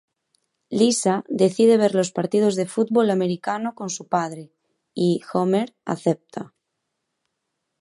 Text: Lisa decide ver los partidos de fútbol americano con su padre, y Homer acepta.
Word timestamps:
Lisa 0.79 1.15
decide 1.41 1.75
ver 1.83 1.93
los 1.99 2.11
partidos 2.17 2.55
de 2.55 2.65
fútbol 2.65 3.07
americano 3.11 3.75
con 3.75 3.91
su 3.91 4.07
padre, 4.07 4.51
y 4.95 5.21
Homer 5.31 5.75
acepta. 5.85 6.41